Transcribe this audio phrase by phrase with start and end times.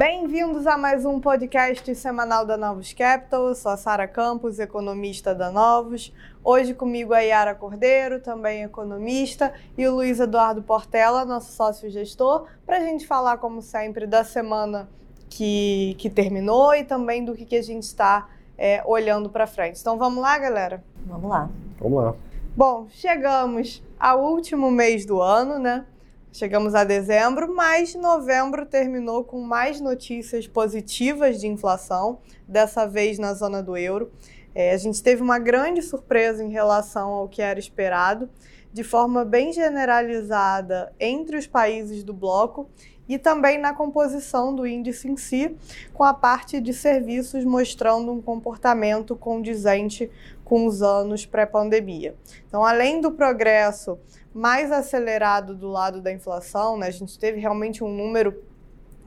[0.00, 3.48] Bem-vindos a mais um podcast semanal da Novos Capital.
[3.48, 6.10] Eu sou a Sara Campos, economista da Novos.
[6.42, 12.46] Hoje comigo a Yara Cordeiro, também economista, e o Luiz Eduardo Portela, nosso sócio gestor,
[12.64, 14.88] para a gente falar, como sempre, da semana
[15.28, 19.82] que, que terminou e também do que, que a gente está é, olhando para frente.
[19.82, 20.82] Então vamos lá, galera?
[21.04, 21.50] Vamos lá.
[21.78, 22.14] Vamos lá.
[22.56, 25.84] Bom, chegamos ao último mês do ano, né?
[26.32, 33.34] Chegamos a dezembro, mas novembro terminou com mais notícias positivas de inflação, dessa vez na
[33.34, 34.12] zona do euro.
[34.54, 38.30] É, a gente teve uma grande surpresa em relação ao que era esperado,
[38.72, 42.68] de forma bem generalizada entre os países do bloco
[43.08, 45.56] e também na composição do índice em si,
[45.92, 50.08] com a parte de serviços mostrando um comportamento condizente
[50.44, 52.14] com os anos pré-pandemia.
[52.46, 53.98] Então, além do progresso
[54.32, 56.86] mais acelerado do lado da inflação, né?
[56.86, 58.44] A gente teve realmente um número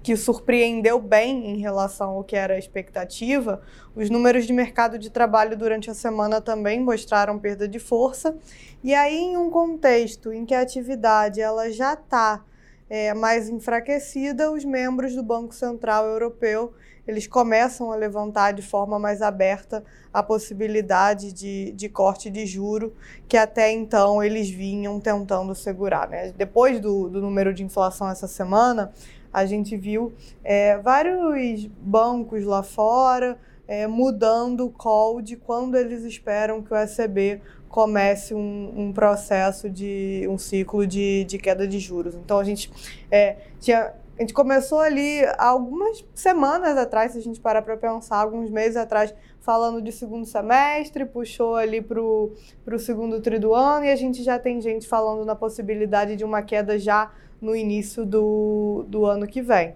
[0.03, 3.61] que surpreendeu bem em relação ao que era a expectativa.
[3.95, 8.35] Os números de mercado de trabalho durante a semana também mostraram perda de força.
[8.83, 12.43] E aí, em um contexto em que a atividade ela já está
[12.89, 16.73] é, mais enfraquecida, os membros do Banco Central Europeu
[17.07, 22.93] eles começam a levantar de forma mais aberta a possibilidade de, de corte de juro
[23.27, 26.07] que até então eles vinham tentando segurar.
[26.07, 26.31] Né?
[26.31, 28.91] Depois do, do número de inflação essa semana,
[29.33, 36.03] a gente viu é, vários bancos lá fora é, mudando o call de quando eles
[36.03, 41.79] esperam que o ECB comece um, um, processo de um ciclo de, de queda de
[41.79, 42.13] juros.
[42.13, 42.71] Então a gente
[43.09, 48.17] é, tinha a gente começou ali algumas semanas atrás, se a gente parar para pensar,
[48.17, 52.31] alguns meses atrás, falando de segundo semestre, puxou ali para o
[52.77, 56.43] segundo tri do ano, e a gente já tem gente falando na possibilidade de uma
[56.43, 57.11] queda já
[57.43, 59.75] no início do, do ano que vem.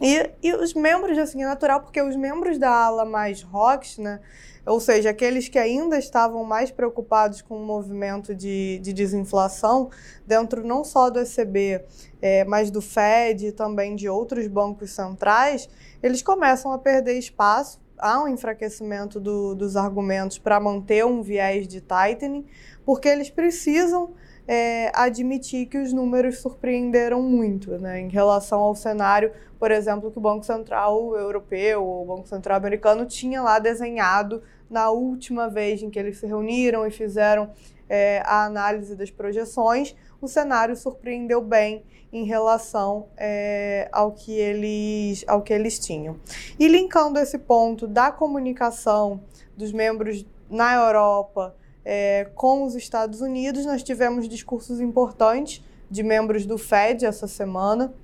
[0.00, 4.20] E, e os membros, assim, é natural, porque os membros da ala mais rocks, né,
[4.66, 9.90] ou seja, aqueles que ainda estavam mais preocupados com o movimento de, de desinflação,
[10.26, 11.84] dentro não só do ECB,
[12.20, 15.68] é, mas do Fed e também de outros bancos centrais,
[16.02, 17.80] eles começam a perder espaço.
[17.96, 22.44] Há um enfraquecimento do, dos argumentos para manter um viés de tightening,
[22.84, 24.14] porque eles precisam
[24.48, 30.16] é, admitir que os números surpreenderam muito né, em relação ao cenário, por exemplo, que
[30.16, 35.82] o Banco Central Europeu ou o Banco Central Americano tinha lá desenhado na última vez
[35.82, 37.50] em que eles se reuniram e fizeram
[37.88, 45.24] é, a análise das projeções, o cenário surpreendeu bem em relação é, ao, que eles,
[45.26, 46.16] ao que eles tinham.
[46.58, 49.20] E linkando esse ponto da comunicação
[49.56, 51.54] dos membros na Europa
[51.90, 57.94] é, com os Estados Unidos, nós tivemos discursos importantes de membros do Fed essa semana.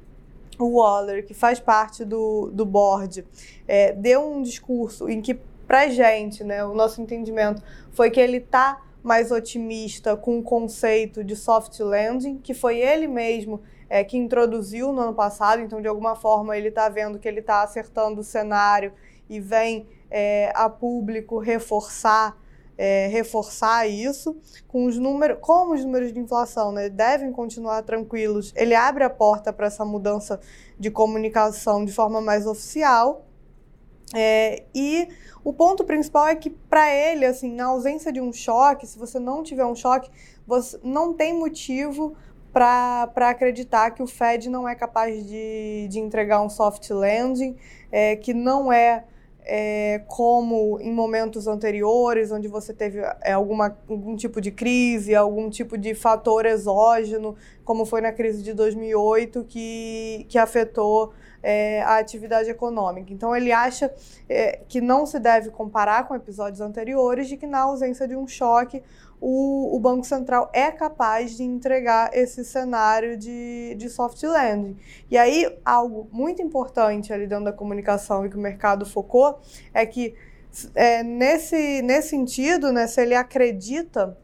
[0.59, 3.27] O Waller, que faz parte do, do board,
[3.69, 5.35] é, deu um discurso em que,
[5.67, 7.63] para gente, né, o nosso entendimento
[7.93, 13.07] foi que ele está mais otimista com o conceito de soft landing, que foi ele
[13.07, 15.61] mesmo é, que introduziu no ano passado.
[15.61, 18.95] Então, de alguma forma, ele está vendo que ele está acertando o cenário
[19.29, 22.43] e vem é, a público reforçar
[22.77, 24.37] é, reforçar isso
[24.67, 28.53] com os números, como os números de inflação né, devem continuar tranquilos.
[28.57, 30.41] Ele abre a porta para essa mudança
[30.79, 33.27] de comunicação de forma mais oficial.
[34.15, 35.09] É, e
[35.43, 39.19] o ponto principal é que para ele, assim, na ausência de um choque, se você
[39.19, 40.11] não tiver um choque,
[40.47, 42.15] você não tem motivo
[42.53, 47.57] para acreditar que o Fed não é capaz de, de entregar um soft landing,
[47.91, 49.05] é, que não é
[49.45, 55.51] é, como em momentos anteriores, onde você teve é, alguma, algum tipo de crise, algum
[55.51, 61.13] tipo de fator exógeno, como foi na crise de 2008, que, que afetou
[61.43, 63.13] é, a atividade econômica.
[63.13, 63.93] Então, ele acha
[64.29, 68.27] é, que não se deve comparar com episódios anteriores, de que na ausência de um
[68.27, 68.83] choque,
[69.27, 74.77] o, o Banco Central é capaz de entregar esse cenário de, de soft landing.
[75.11, 79.41] E aí, algo muito importante ali dentro da comunicação e que o mercado focou
[79.73, 80.15] é que,
[80.75, 84.15] é, nesse, nesse sentido, né, se ele acredita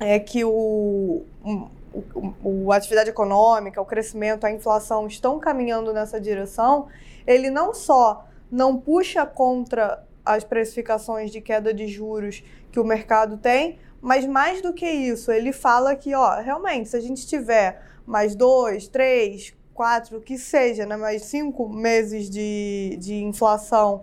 [0.00, 6.20] é, que o, o, o, a atividade econômica, o crescimento, a inflação estão caminhando nessa
[6.20, 6.88] direção,
[7.24, 12.42] ele não só não puxa contra as precificações de queda de juros
[12.72, 16.96] que o mercado tem, mas mais do que isso, ele fala que, ó, realmente, se
[16.96, 23.14] a gente tiver mais dois, três, quatro, que seja, né, mais cinco meses de, de
[23.14, 24.02] inflação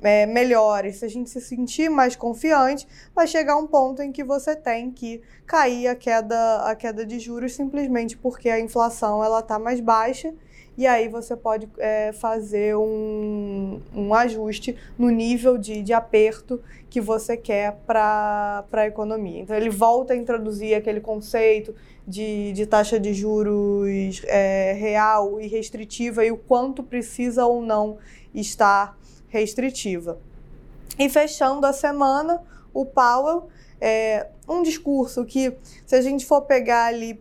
[0.00, 4.24] é, melhores, se a gente se sentir mais confiante, vai chegar um ponto em que
[4.24, 9.40] você tem que cair a queda, a queda de juros simplesmente porque a inflação ela
[9.40, 10.34] está mais baixa
[10.76, 17.00] e aí você pode é, fazer um, um ajuste no nível de, de aperto que
[17.00, 19.40] você quer para a economia.
[19.40, 21.74] Então ele volta a introduzir aquele conceito
[22.06, 27.98] de, de taxa de juros é, real e restritiva e o quanto precisa ou não
[28.34, 28.98] estar
[29.28, 30.18] restritiva.
[30.98, 32.42] E fechando a semana,
[32.72, 33.48] o Powell,
[33.80, 35.54] é, um discurso que,
[35.86, 37.20] se a gente for pegar ali,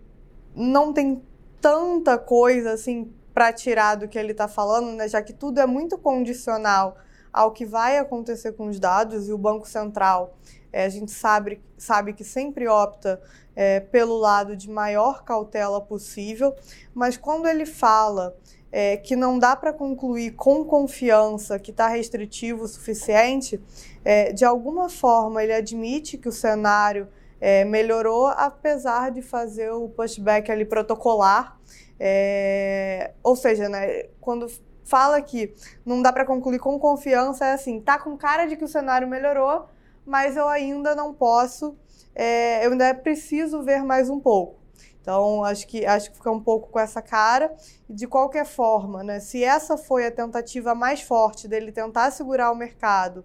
[0.56, 1.22] não tem
[1.60, 5.66] tanta coisa assim para tirar do que ele está falando, né, já que tudo é
[5.66, 6.98] muito condicional
[7.32, 10.38] ao que vai acontecer com os dados e o Banco Central,
[10.72, 13.22] é, a gente sabe, sabe que sempre opta
[13.56, 16.56] é, pelo lado de maior cautela possível,
[16.94, 18.36] mas quando ele fala
[18.72, 23.60] é, que não dá para concluir com confiança que está restritivo o suficiente,
[24.04, 27.08] é, de alguma forma ele admite que o cenário
[27.40, 31.60] é, melhorou, apesar de fazer o pushback ali protocolar.
[32.04, 34.48] É, ou seja, né, quando
[34.84, 35.54] fala que
[35.86, 39.08] não dá para concluir com confiança, é assim, tá com cara de que o cenário
[39.08, 39.68] melhorou,
[40.04, 41.78] mas eu ainda não posso,
[42.16, 44.60] é, eu ainda preciso ver mais um pouco.
[45.00, 47.54] Então, acho que, acho que fica um pouco com essa cara.
[47.88, 52.56] De qualquer forma, né, se essa foi a tentativa mais forte dele tentar segurar o
[52.56, 53.24] mercado,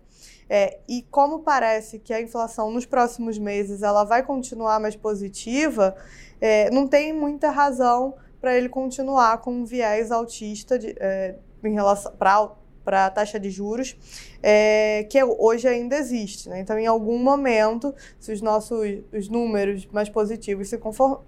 [0.50, 5.96] é, e como parece que a inflação nos próximos meses ela vai continuar mais positiva,
[6.38, 8.14] é, não tem muita razão
[8.46, 11.34] para ele continuar com um viés autista de, é,
[11.64, 13.96] em relação para a taxa de juros,
[14.40, 16.48] é, que hoje ainda existe.
[16.48, 16.60] Né?
[16.60, 18.78] Então, em algum momento, se os nossos
[19.12, 20.78] os números mais positivos se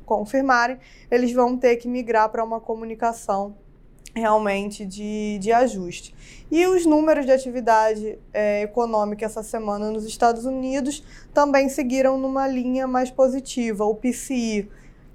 [0.06, 0.78] confirmarem,
[1.10, 3.56] eles vão ter que migrar para uma comunicação
[4.14, 6.14] realmente de, de ajuste.
[6.52, 11.02] E os números de atividade é, econômica essa semana nos Estados Unidos
[11.34, 13.84] também seguiram numa linha mais positiva.
[13.84, 14.68] O PCI,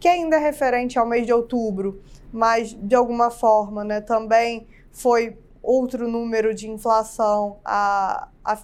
[0.04, 5.38] que ainda é referente ao mês de outubro, mas de alguma forma né, também foi
[5.62, 8.62] outro número de inflação a, a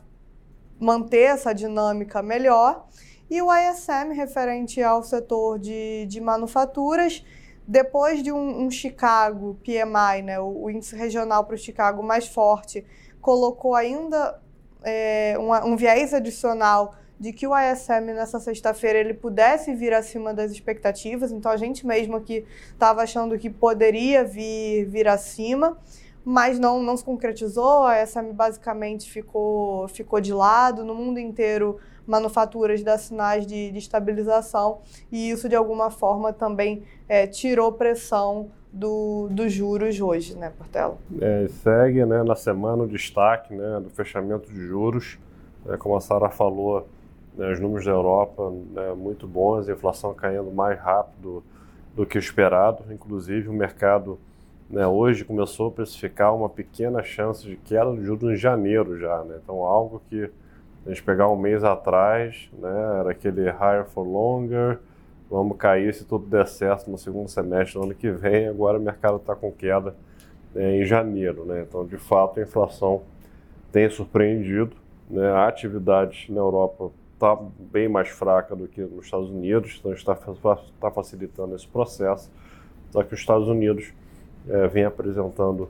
[0.78, 2.86] manter essa dinâmica melhor.
[3.30, 7.24] E o ISM, referente ao setor de, de manufaturas,
[7.66, 12.28] depois de um, um Chicago PMI, né, o, o índice regional para o Chicago mais
[12.28, 12.86] forte,
[13.22, 14.42] colocou ainda
[14.84, 20.34] é, um, um viés adicional de que o ISM nessa sexta-feira ele pudesse vir acima
[20.34, 21.32] das expectativas.
[21.32, 25.78] Então a gente mesmo aqui estava achando que poderia vir vir acima
[26.24, 27.84] mas não, não se concretizou.
[27.84, 30.84] A SM basicamente ficou, ficou de lado.
[30.84, 34.80] No mundo inteiro, manufaturas dão sinais de, de estabilização
[35.12, 40.98] e isso, de alguma forma, também é, tirou pressão do, dos juros hoje, né, Portela?
[41.20, 45.18] É, segue né, na semana o destaque né, do fechamento de juros.
[45.68, 46.88] É, como a Sara falou,
[47.40, 51.42] né, os números da Europa né, muito bons, a inflação caindo mais rápido
[51.96, 52.84] do que o esperado.
[52.92, 54.20] Inclusive, o mercado
[54.70, 59.24] né, hoje começou a precificar uma pequena chance de queda de juros em janeiro já.
[59.24, 59.40] Né?
[59.42, 60.30] Então, algo que
[60.86, 64.78] a gente pegar um mês atrás, né, era aquele higher for longer,
[65.32, 68.82] vamos cair se tudo der certo no segundo semestre do ano que vem, agora o
[68.82, 69.96] mercado está com queda
[70.54, 71.46] né, em janeiro.
[71.46, 71.66] Né?
[71.68, 73.04] Então, de fato, a inflação
[73.72, 74.76] tem surpreendido.
[75.10, 75.26] Né?
[75.32, 80.14] A atividade na Europa está bem mais fraca do que nos Estados Unidos, então está,
[80.14, 82.32] está facilitando esse processo.
[82.92, 83.92] Só que os Estados Unidos
[84.48, 85.70] é, vem apresentando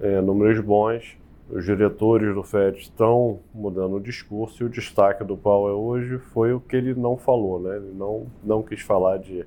[0.00, 1.18] é, números bons.
[1.50, 6.52] Os diretores do FED estão mudando o discurso e o destaque do Powell hoje foi
[6.52, 7.76] o que ele não falou, né?
[7.76, 9.46] Ele não, não quis falar de,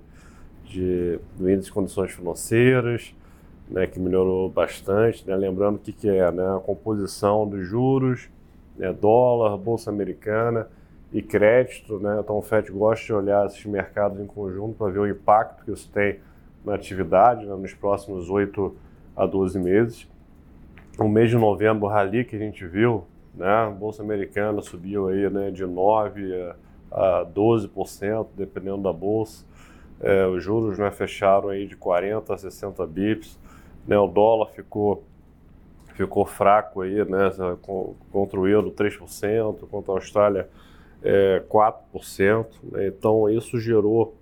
[0.63, 3.13] de, do índice de condições financeiras,
[3.67, 5.35] né, que melhorou bastante, né?
[5.35, 6.55] lembrando o que, que é né?
[6.55, 8.29] a composição dos juros,
[8.77, 8.93] né?
[8.93, 10.67] dólar, bolsa americana
[11.11, 11.99] e crédito.
[11.99, 12.19] Né?
[12.19, 15.71] Então o FED gosta de olhar esses mercados em conjunto para ver o impacto que
[15.71, 16.19] isso tem
[16.63, 18.75] na atividade né, nos próximos 8
[19.15, 20.07] a 12 meses.
[20.97, 25.07] O mês de novembro, o rally que a gente viu, né, a Bolsa Americana subiu
[25.07, 26.55] aí, né, de 9%
[26.91, 29.45] a 12%, dependendo da Bolsa.
[30.01, 33.39] É, os juros né, fecharam aí de 40 a 60 bips.
[33.87, 35.03] Né, o dólar ficou,
[35.95, 37.31] ficou fraco aí, né,
[38.11, 40.49] contra o euro 3%, contra a Austrália
[41.03, 42.45] é, 4%.
[42.71, 44.15] Né, então isso gerou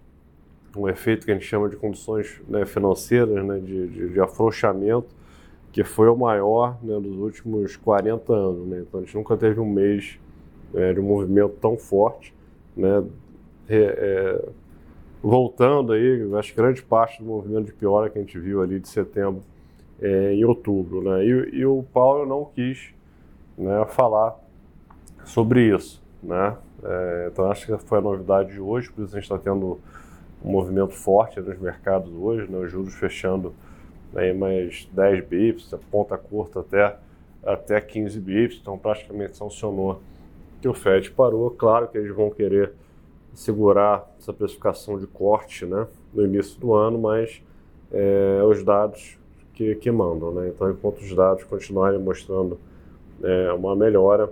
[0.75, 5.07] um efeito que a gente chama de condições né, financeiras, né, de, de, de, afrouxamento,
[5.71, 8.67] que foi o maior né, dos últimos 40 anos.
[8.67, 8.85] Né?
[8.87, 10.19] Então a gente nunca teve um mês
[10.73, 12.33] é, de um movimento tão forte.
[12.75, 13.03] Né?
[13.69, 14.45] É,
[15.21, 18.79] voltando aí, acho que grande parte do movimento de piora que a gente viu ali
[18.79, 19.43] de setembro
[19.99, 21.01] é, em outubro.
[21.01, 21.25] Né?
[21.25, 22.93] E, e, o Paulo não quis
[23.89, 24.39] falar
[25.25, 26.55] sobre isso, né?
[26.87, 29.77] É, então acho que foi a novidade de hoje, por isso a gente está tendo
[30.43, 32.57] um movimento forte nos mercados hoje, né?
[32.59, 33.53] os juros fechando
[34.15, 36.95] aí mais 10 bips, ponta curta até,
[37.45, 40.01] até 15 bips, então praticamente sancionou
[40.61, 41.51] que o Fed parou.
[41.51, 42.71] Claro que eles vão querer
[43.33, 47.43] segurar essa precificação de corte né, no início do ano, mas
[47.91, 49.17] é, os dados
[49.53, 50.31] que, que mandam.
[50.31, 50.49] Né?
[50.49, 52.57] Então, enquanto os dados continuarem mostrando
[53.21, 54.31] é, uma melhora,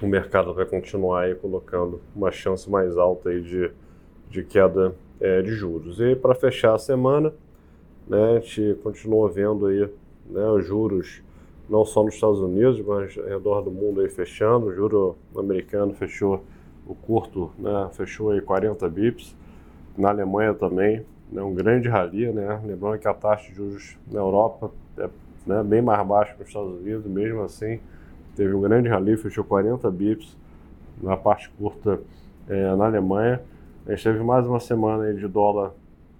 [0.00, 3.70] o mercado vai continuar colocando uma chance mais alta de,
[4.28, 6.00] de queda é, de juros.
[6.00, 7.32] E para fechar a semana,
[8.08, 9.88] né, a gente continua vendo aí
[10.26, 11.22] né, os juros
[11.68, 14.66] não só nos Estados Unidos, mas ao redor do mundo aí fechando.
[14.66, 16.42] O juro americano fechou
[16.86, 19.36] o curto, né, fechou aí 40 bips.
[19.96, 22.60] Na Alemanha também, né, um grande rally, né?
[22.64, 25.08] Lembrando que a taxa de juros na Europa é
[25.46, 27.80] né, bem mais baixa que nos Estados Unidos, mesmo assim
[28.40, 30.34] teve um grande rally, fechou 40 bips
[31.02, 32.00] na parte curta
[32.48, 33.42] é, na Alemanha.
[33.86, 35.72] A gente teve mais uma semana de dólar,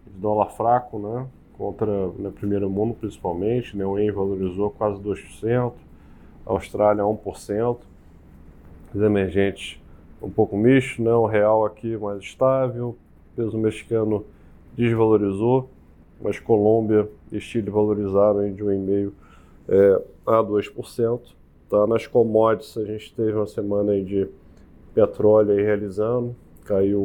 [0.07, 1.27] de dólar fraco, né?
[1.57, 3.87] Contra no primeiro mundo principalmente, né?
[3.87, 5.73] O yen valorizou quase 2%,
[6.45, 7.79] a Austrália 1%,
[8.95, 9.81] os emergentes
[10.21, 11.15] um pouco misto, né?
[11.15, 12.99] O real aqui mais estável,
[13.35, 14.27] peso mexicano
[14.77, 15.71] desvalorizou,
[16.21, 19.11] mas Colômbia e Chile valorizaram de 1,5%
[19.71, 21.40] é, a 2%.
[21.71, 21.87] Tá?
[21.87, 24.29] Nas commodities, a gente teve uma semana aí de
[24.93, 26.35] petróleo aí realizando,
[26.65, 27.01] caiu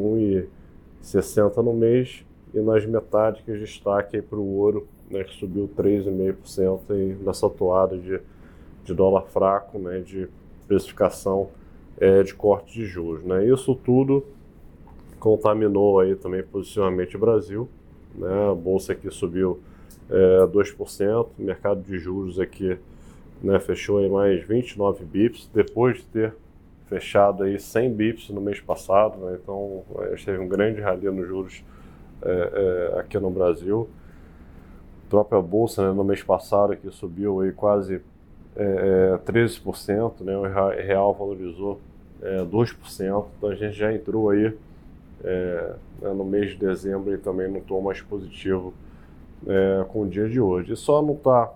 [1.03, 7.50] 1,60 no mês, e nas metálicas destaque para o ouro, né, que subiu 3,5% nessa
[7.50, 8.19] toada de,
[8.84, 10.27] de dólar fraco, né, de
[10.67, 11.50] precificação
[12.00, 13.24] é, de corte de juros.
[13.24, 13.45] Né?
[13.45, 14.25] Isso tudo
[15.19, 17.69] contaminou aí também positivamente o Brasil.
[18.15, 18.50] Né?
[18.51, 19.60] A bolsa aqui subiu
[20.10, 22.79] é, 2%, o mercado de juros aqui
[23.45, 26.33] né, fechou em mais 29 bips, depois de ter
[26.87, 29.37] fechado aí 100 bips no mês passado, né?
[29.41, 31.63] então a gente teve um grande rally nos juros
[32.21, 33.87] é, é, aqui no Brasil.
[35.05, 38.01] A própria bolsa né, no mês passado aqui subiu aí quase
[38.55, 40.35] é, 13%, né?
[40.35, 41.79] o real valorizou
[42.21, 44.53] é, 2%, então a gente já entrou aí
[45.23, 48.73] é, né, no mês de dezembro e também não estou mais positivo
[49.47, 50.73] é, com o dia de hoje.
[50.73, 51.51] E só não está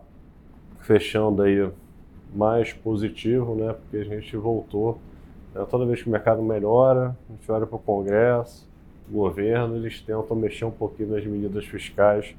[0.81, 1.69] fechando aí
[2.33, 3.73] mais positivo, né?
[3.73, 4.99] Porque a gente voltou.
[5.53, 8.67] Né, toda vez que o mercado melhora, a gente olha para o Congresso,
[9.09, 12.35] o governo, eles tentam mexer um pouquinho nas medidas fiscais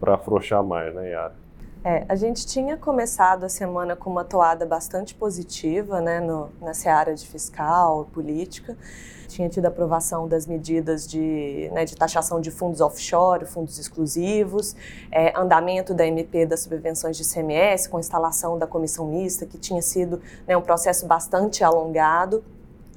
[0.00, 1.43] para afrouxar mais, né, Yara?
[1.86, 6.72] É, a gente tinha começado a semana com uma toada bastante positiva né, no, na
[6.72, 8.74] seara de fiscal, política.
[9.28, 14.74] Tinha tido aprovação das medidas de, né, de taxação de fundos offshore, fundos exclusivos,
[15.12, 19.82] é, andamento da MP das subvenções de CMS, com instalação da comissão mista, que tinha
[19.82, 22.42] sido né, um processo bastante alongado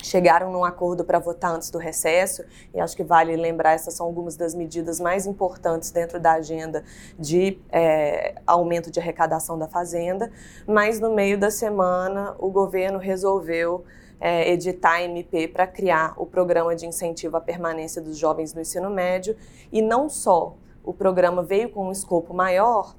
[0.08, 4.06] chegaram num acordo para votar antes do recesso, e acho que vale lembrar, essas são
[4.06, 6.84] algumas das medidas mais importantes dentro da agenda
[7.18, 10.32] de é, aumento de arrecadação da Fazenda,
[10.66, 13.84] mas no meio da semana o governo resolveu
[14.20, 18.90] é, editar MP para criar o programa de incentivo à permanência dos jovens no ensino
[18.90, 19.36] médio,
[19.72, 22.96] e não só o programa veio com um escopo maior,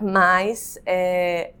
[0.00, 1.52] mas é,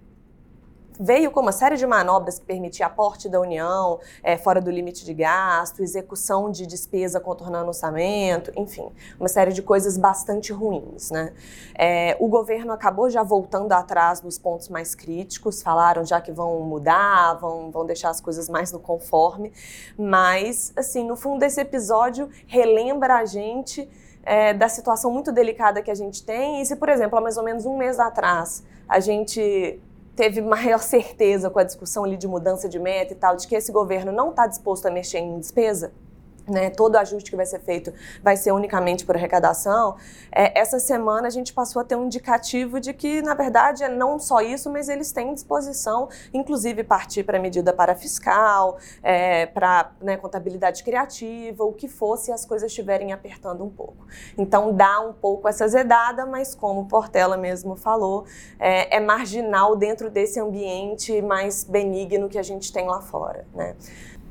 [0.98, 5.04] veio com uma série de manobras que permitia aporte da União é, fora do limite
[5.04, 11.10] de gasto, execução de despesa contornando o orçamento, enfim, uma série de coisas bastante ruins.
[11.10, 11.32] Né?
[11.74, 16.60] É, o governo acabou já voltando atrás nos pontos mais críticos, falaram já que vão
[16.60, 19.52] mudar, vão, vão deixar as coisas mais no conforme,
[19.98, 23.88] mas, assim, no fundo, esse episódio relembra a gente
[24.24, 26.60] é, da situação muito delicada que a gente tem.
[26.60, 29.80] E se, por exemplo, há mais ou menos um mês atrás, a gente
[30.14, 33.54] teve maior certeza com a discussão ali de mudança de meta e tal, de que
[33.54, 35.92] esse governo não está disposto a mexer em despesa,
[36.48, 39.96] né, todo ajuste que vai ser feito vai ser unicamente por arrecadação.
[40.30, 43.88] É, essa semana a gente passou a ter um indicativo de que, na verdade, é
[43.88, 49.92] não só isso, mas eles têm disposição, inclusive, partir para medida para fiscal, é, para
[50.00, 54.06] né, contabilidade criativa, o que fosse, se as coisas estiverem apertando um pouco.
[54.38, 58.24] Então, dá um pouco essa zedada, mas como Portela mesmo falou,
[58.58, 63.44] é, é marginal dentro desse ambiente mais benigno que a gente tem lá fora.
[63.54, 63.74] Né?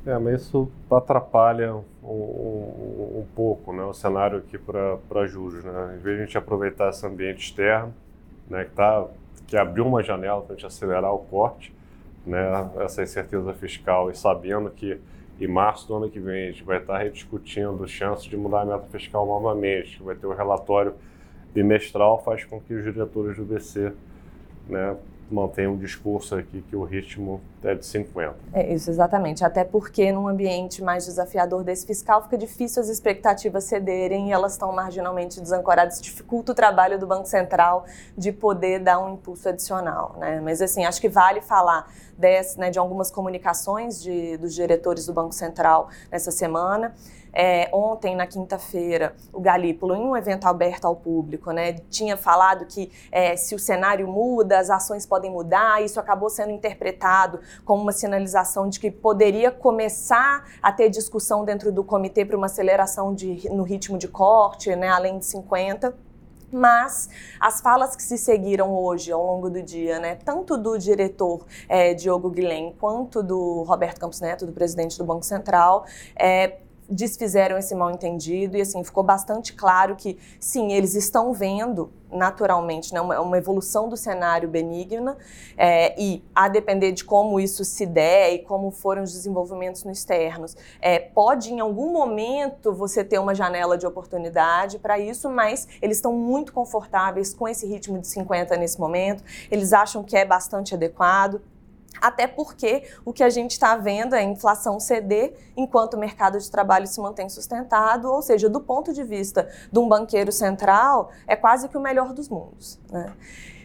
[0.05, 5.63] É, mas isso atrapalha um, um, pouco né, o cenário aqui para juros.
[5.63, 5.97] Né?
[5.97, 7.93] Em vez de a gente aproveitar esse ambiente externo,
[8.49, 9.05] né, que, tá,
[9.47, 11.73] que abriu uma janela para a gente acelerar o corte,
[12.25, 14.99] né, essa incerteza fiscal, e sabendo que
[15.39, 18.65] em março do ano que vem a gente vai estar rediscutindo chances de mudar a
[18.65, 20.93] meta fiscal novamente, vai ter o um relatório
[21.53, 23.91] bimestral, faz com que os diretores do BC
[24.67, 24.95] né,
[25.33, 28.35] mantém um discurso aqui que o ritmo é de 50.
[28.53, 29.43] É isso, exatamente.
[29.43, 34.53] Até porque num ambiente mais desafiador desse fiscal fica difícil as expectativas cederem e elas
[34.53, 36.01] estão marginalmente desancoradas.
[36.01, 37.85] Dificulta o trabalho do Banco Central
[38.17, 40.15] de poder dar um impulso adicional.
[40.17, 40.41] Né?
[40.41, 45.13] Mas assim, acho que vale falar desse, né, de algumas comunicações de, dos diretores do
[45.13, 46.93] Banco Central nessa semana.
[47.33, 52.65] É, ontem, na quinta-feira, o Galípolo, em um evento aberto ao público, né, tinha falado
[52.65, 55.83] que é, se o cenário muda, as ações podem mudar.
[55.83, 61.71] Isso acabou sendo interpretado como uma sinalização de que poderia começar a ter discussão dentro
[61.71, 65.93] do comitê para uma aceleração de, no ritmo de corte, né, além de 50
[66.53, 67.09] mas
[67.39, 71.93] as falas que se seguiram hoje ao longo do dia, né, tanto do diretor é,
[71.93, 76.57] Diogo Guilhem quanto do Roberto Campos Neto, do presidente do Banco Central, é,
[76.91, 82.93] desfizeram esse mal entendido e assim ficou bastante claro que sim eles estão vendo naturalmente
[82.93, 85.17] né, uma, uma evolução do cenário benigna
[85.57, 89.91] é, e a depender de como isso se der e como foram os desenvolvimentos no
[89.91, 95.67] externos é, pode em algum momento você ter uma janela de oportunidade para isso mas
[95.81, 100.25] eles estão muito confortáveis com esse ritmo de 50 nesse momento eles acham que é
[100.25, 101.41] bastante adequado
[101.99, 106.49] até porque o que a gente está vendo é inflação ceder enquanto o mercado de
[106.49, 111.35] trabalho se mantém sustentado, ou seja, do ponto de vista de um banqueiro central, é
[111.35, 112.79] quase que o melhor dos mundos.
[112.91, 113.13] Né?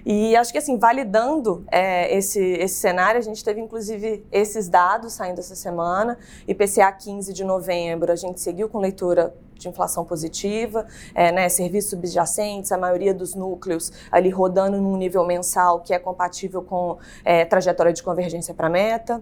[0.09, 5.15] E acho que, assim, validando é, esse, esse cenário, a gente teve, inclusive, esses dados
[5.15, 6.17] saindo essa semana.
[6.47, 11.91] IPCA 15 de novembro, a gente seguiu com leitura de inflação positiva, é, né, serviços
[11.91, 17.45] subjacentes, a maioria dos núcleos ali rodando num nível mensal que é compatível com é,
[17.45, 19.21] trajetória de convergência para meta.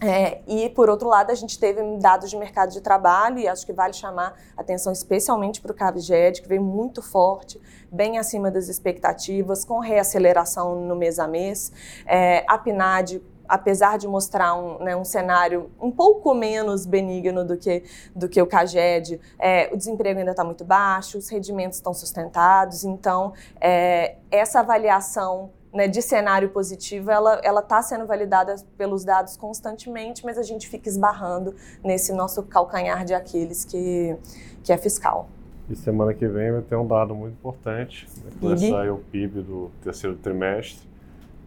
[0.00, 3.66] É, e, por outro lado, a gente teve dados de mercado de trabalho, e acho
[3.66, 7.60] que vale chamar atenção especialmente para o CAVGED, que veio muito forte,
[7.92, 11.70] bem acima das expectativas, com reaceleração no mês a mês.
[12.06, 17.56] É, a PNAD apesar de mostrar um, né, um, cenário um pouco menos benigno do
[17.56, 17.82] que,
[18.14, 22.84] do que o CAGED, é, o desemprego ainda está muito baixo, os rendimentos estão sustentados,
[22.84, 30.24] então é, essa avaliação né, de cenário positivo, ela está sendo validada pelos dados constantemente,
[30.24, 34.16] mas a gente fica esbarrando nesse nosso calcanhar de Aquiles que,
[34.64, 35.28] que é fiscal.
[35.68, 39.42] E semana que vem vai ter um dado muito importante, né, vai sair o PIB
[39.42, 40.88] do terceiro trimestre,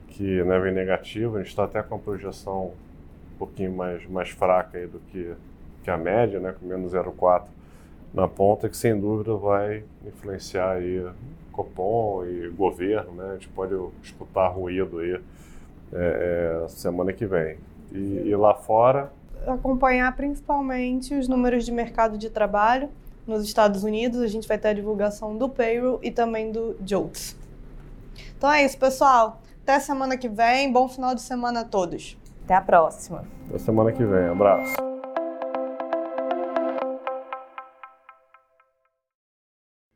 [0.07, 2.71] que né, vem negativo, a gente está até com uma projeção
[3.36, 5.33] um pouquinho mais, mais fraca aí do que,
[5.83, 7.43] que a média, né, com menos 0,4
[8.13, 11.05] na ponta, que sem dúvida vai influenciar aí
[11.53, 13.29] Copom e governo, né?
[13.29, 15.21] A gente pode escutar ruído aí
[15.93, 17.57] é, é, semana que vem.
[17.91, 19.11] E, e lá fora.
[19.47, 22.89] Acompanhar principalmente os números de mercado de trabalho
[23.25, 24.19] nos Estados Unidos.
[24.19, 27.37] A gente vai ter a divulgação do payroll e também do JOLTS.
[28.37, 29.41] Então é isso, pessoal.
[29.61, 30.71] Até semana que vem.
[30.71, 32.17] Bom final de semana a todos.
[32.43, 33.23] Até a próxima.
[33.47, 34.25] Até semana que vem.
[34.25, 34.92] abraço.